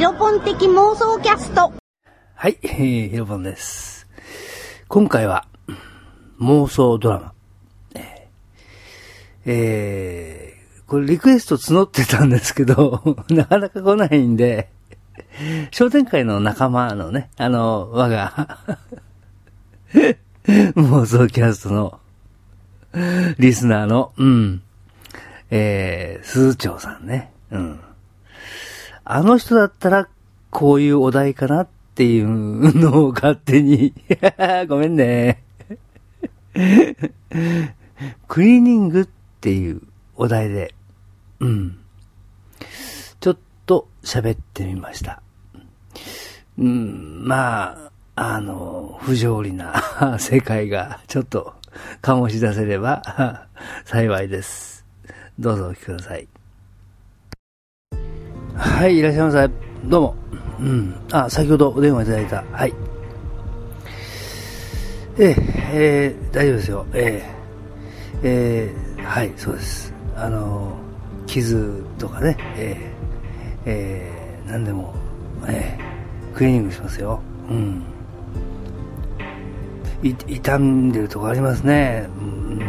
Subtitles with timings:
[0.00, 1.74] ヒロポン的妄想キャスト。
[2.34, 4.08] はい、えー、ヒロポンです。
[4.88, 5.46] 今回は、
[6.40, 7.32] 妄想ドラマ。
[7.94, 14.70] えーえーこれリクエスト募ってたんですけど、 なかなか来ないんで、
[15.70, 18.58] 商店会の仲間のね、あの、我が、
[20.48, 22.00] 妄想キャストの、
[23.38, 24.62] リスナーの、うん、
[25.50, 27.80] えー、鈴長さんね、うん。
[29.04, 30.08] あの人だったら、
[30.50, 33.94] こういうお題かなっていうのを勝手に、
[34.68, 35.42] ごめんね。
[38.28, 39.08] クリーニングっ
[39.40, 39.82] ていう
[40.16, 40.74] お題で、
[41.40, 41.78] うん。
[43.20, 45.22] ちょっと喋ってみました。
[46.58, 49.82] うん、まあ、あの、不条理な
[50.20, 51.54] 世界がちょっと
[52.02, 53.48] 醸し出せれば
[53.84, 54.84] 幸いです。
[55.38, 56.28] どうぞお聞きください。
[58.56, 59.50] はい、いらっしゃいませ。
[59.84, 60.14] どうも。
[60.60, 60.94] うん。
[61.12, 62.44] あ、先ほどお電話いただいた。
[62.52, 62.74] はい。
[65.18, 65.34] え
[65.72, 66.86] え、ー大丈夫ですよ。
[66.94, 67.22] え
[68.22, 69.92] え、えーはい、そうです。
[70.16, 70.72] あの、
[71.26, 74.94] 傷とかね、えーえー何でも、
[75.46, 77.20] えークリーニングしますよ。
[77.50, 77.82] うん。
[80.02, 82.08] い傷んでるとこありますね。
[82.18, 82.60] うん、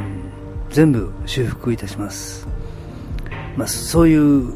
[0.70, 2.48] 全部修復いたします。
[3.56, 4.54] まあ、そういう、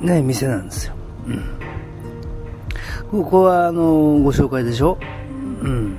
[0.00, 0.94] ね、店なんですよ。
[1.26, 1.30] う
[3.18, 3.22] ん。
[3.22, 3.82] ここは、あの、
[4.22, 4.98] ご紹介でしょ？
[5.62, 5.98] うん。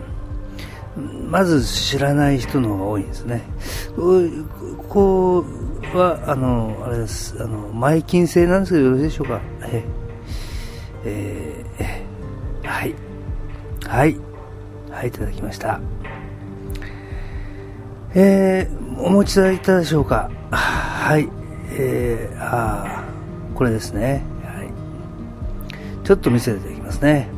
[1.29, 3.43] まず知らない人の方が多いんですね。
[3.95, 4.29] こ
[4.89, 5.45] こ
[5.93, 7.35] は、あの、あれです。
[7.41, 9.41] あの、前金制なんですけどよろしいでしょうか？
[9.63, 9.83] え
[11.05, 12.05] えーえ
[12.67, 12.95] はい。
[13.87, 14.17] はい。
[14.89, 15.79] はい、いただきました。
[18.13, 20.29] えー、お持ちいただいたでしょうか？
[20.51, 21.29] はい。
[21.71, 22.90] えー、あー
[23.61, 24.23] これですね。
[24.43, 24.71] はい。
[26.03, 27.29] ちょっと見せていただきますね。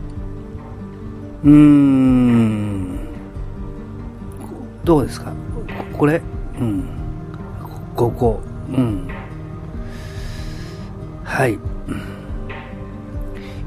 [1.44, 2.98] うーん。
[4.86, 5.34] どうですか？
[5.92, 6.22] これ？
[6.62, 6.86] うん。
[7.94, 8.40] ここ。
[8.70, 9.10] うん。
[11.26, 11.60] はい。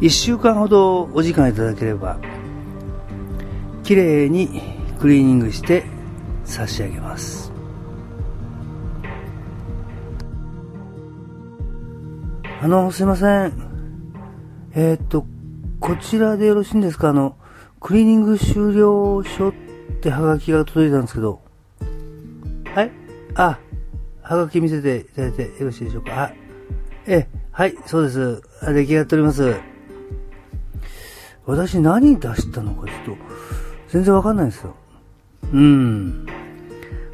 [0.01, 2.17] 一週間ほどお時間いただければ、
[3.83, 4.63] 綺麗に
[4.99, 5.85] クリーニングして
[6.47, 7.53] 差し上げます。
[12.59, 13.53] あの、すいません。
[14.75, 15.27] えーっと、
[15.79, 17.11] こちらでよろしいんですか？
[17.11, 17.37] あの、
[17.81, 19.53] クリーニング終了書っ
[20.01, 21.43] てハガキが届いたんですけど。
[22.75, 22.91] はい？
[23.35, 23.59] あ、
[24.23, 26.25] ハガキ見せていただいてよろしいでしょうか？
[26.25, 26.33] あ、
[27.07, 28.43] え、はい、そうです。
[28.73, 29.55] 出来上がっております。
[31.45, 33.23] 私何出したのかちょっと、
[33.89, 34.75] 全然わかんないですよ。
[35.53, 36.27] うん。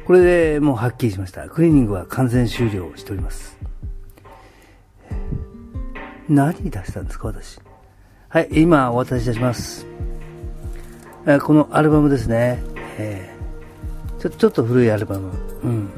[0.05, 1.47] これでもうはっきりしました。
[1.49, 3.57] クリーニングは完全終了しております。
[6.35, 7.59] 何出したんですか、私？
[8.29, 9.85] はい、今お渡しいたします。
[11.27, 12.61] えこのアルバムですね。
[12.97, 15.31] えーちょ、ちょっと古いアルバム。
[15.63, 15.89] うん。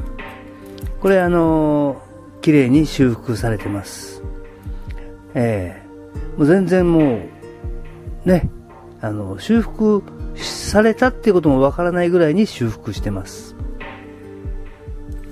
[0.99, 2.05] これあのー
[2.41, 4.21] 綺麗に修復されてます。
[5.33, 7.21] ええもう全然も
[8.25, 8.49] う、ね、
[9.01, 10.03] あの、修復
[10.35, 13.55] されたっていうこともわからないぐらいに修復してます。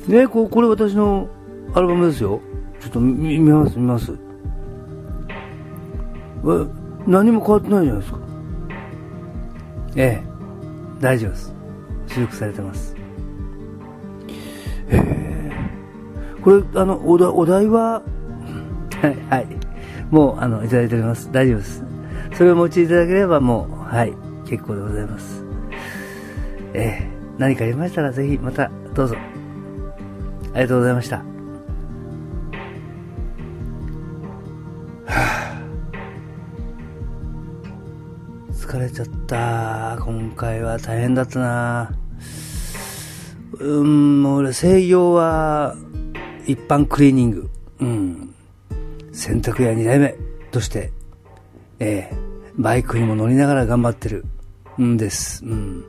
[0.07, 1.27] ね、ここれ私の
[1.73, 2.41] アルバムですよ。
[2.79, 4.17] ちょっと見ます、見ます。
[7.07, 8.19] 何も変わってないじゃないですか。
[9.95, 10.23] ええ、
[10.99, 11.53] 大丈夫です。
[12.07, 12.95] 修復されてます
[14.89, 15.51] ええ。
[16.41, 18.01] これ、あの、お題お題は、
[19.01, 19.47] はい、はい。
[20.09, 21.31] もう、あの、いただいております。
[21.31, 21.83] 大丈夫です。
[22.33, 24.13] それをお持ちいただければ、もう、はい、
[24.45, 25.43] 結構でございます。
[26.73, 29.15] ええ何かありましたら、ぜひ、また、どうぞ。
[30.53, 31.32] ありがとうございました。
[38.63, 39.97] 疲れちゃった。
[39.99, 41.91] 今回は大変だったな。
[43.59, 45.75] うん、もう俺、制御は、
[46.47, 47.49] 一般クリーニング。
[47.81, 48.33] うん。
[49.11, 50.15] 洗濯屋2代目
[50.51, 50.93] として、
[51.79, 52.15] ええ
[52.57, 54.25] バイクにも乗りながら頑張ってる
[54.81, 55.43] んです。
[55.43, 55.83] うん。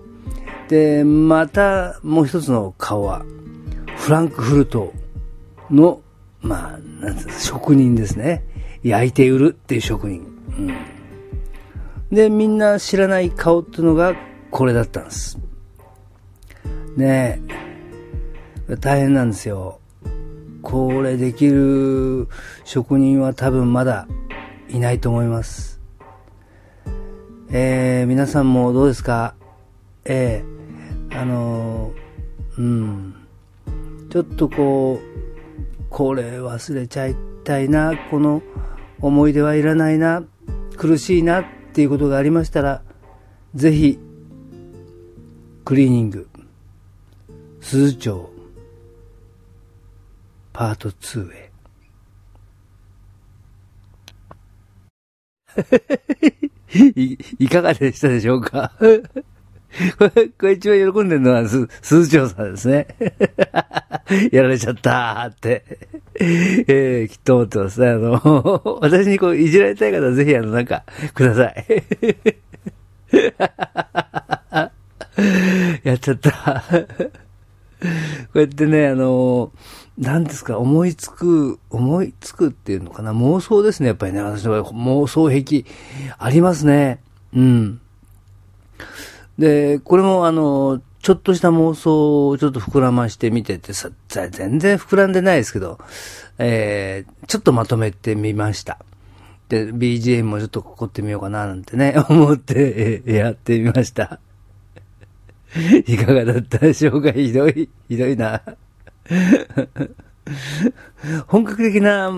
[0.68, 3.24] で、また、もう一つの顔は、
[3.98, 4.92] フランクフルト
[5.70, 6.00] の、
[6.40, 8.42] まあ、なんつうの職人ですね。
[8.82, 10.26] 焼いて売るっていう職人。
[10.58, 11.03] うん。
[12.10, 14.14] で、みんな知らない顔っていうのが
[14.50, 15.38] これだったんです。
[16.96, 17.40] ね
[18.68, 18.76] え。
[18.76, 19.80] 大変なんですよ。
[20.62, 22.28] これできる
[22.64, 24.06] 職人は多分まだ
[24.68, 25.80] いないと思います。
[27.50, 29.34] えー、皆さんもどうですか？
[30.04, 33.14] えー、あのー、うん。
[34.10, 38.42] ちょっとこう、これ忘れちゃいたいな、この
[39.00, 40.22] 思い出はいらないな
[40.76, 42.82] 苦しいなっっていうことがありましたら、
[43.52, 43.98] ぜひ、
[45.64, 46.28] クリーニング、
[47.60, 48.30] 鈴町、
[50.52, 51.50] パート2へ。
[56.94, 58.70] い、いかがでしたでしょうか？
[58.78, 58.84] こ
[60.14, 62.86] れ、これ一番喜んでるのは、す、鈴長さんですね。
[64.30, 65.64] やられちゃったーって、
[66.20, 67.88] えー、きっと思ってますね。
[67.88, 71.66] あの、 私にこう、いじられたい方はぜひ、あの、なんか、ください。
[75.82, 76.64] やっちゃった。
[76.70, 76.78] こ
[78.34, 79.50] うやってね、あの、
[79.98, 85.64] 何ですか、思いつく、思いつくっていうのかな、妄想ですね、やっぱりね、私の妄想癖
[86.18, 87.00] ありますね。
[87.34, 87.80] うん。
[89.38, 95.78] で、これもあの、ちょっとした妄想をちょっと膨らましてみててさ、全然膨らんでないですけど、
[96.38, 98.78] えー、ちょっとまとめてみました。
[99.50, 104.18] で、BGM もちょっとここってみようかななんてね、 思ってやってみました。
[105.86, 107.12] いかがだったでしょうか？
[107.12, 108.40] ひどい、ひどいな。
[111.26, 112.12] 本格的な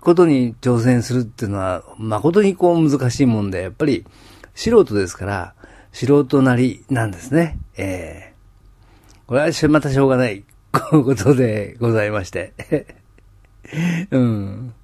[0.00, 4.04] ことに挑戦するっていうのは、誠にこう難しいもんで、やっぱり
[4.56, 5.54] 素人ですから、
[5.94, 7.56] 素人なりなんですね。
[7.76, 10.42] ええー、これはまたしょうがない、
[10.90, 12.52] こうことでございまして。
[14.10, 14.74] うん。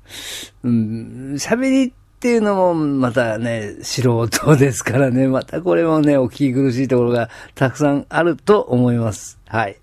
[0.62, 1.34] うん。
[1.34, 9.40] 喋りっていうのもまたね、素人ですからね、またこれもね、お聞き苦しいところがたくさんあると思います。
[9.48, 9.78] はい。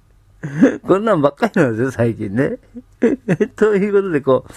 [0.86, 2.58] こんなんばっかりなんですよ、最近ね。
[3.56, 4.52] ということで、こう、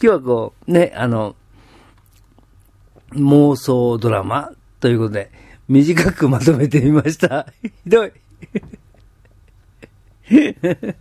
[0.00, 1.34] 今日はこう、ね、あの、
[3.14, 7.46] 妄想ドラマということで、短くまとめてみました。
[7.62, 8.12] ひどい。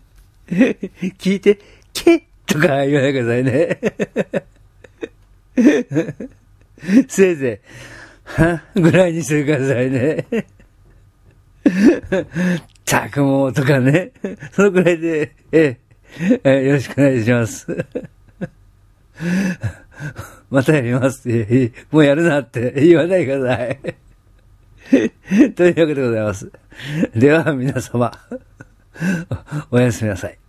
[1.17, 1.59] 聞いて、
[1.93, 3.79] けとか言わないでくださいね。
[7.07, 7.67] せいぜい、
[8.41, 10.25] はぐらいにしてくださいね。
[12.85, 14.11] たくもとかね。
[14.51, 15.77] そのくらいで、え
[16.43, 17.85] え、よろしくお願いします。
[20.49, 21.71] またやりますって。
[21.91, 24.06] もうやるなって言わないでください。
[25.55, 26.51] というわけでございます。
[27.15, 28.11] では皆様、
[29.71, 30.46] おやすみなさい。